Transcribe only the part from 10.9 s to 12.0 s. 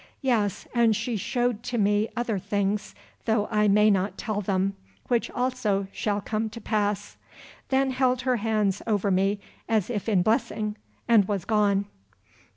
and was gone."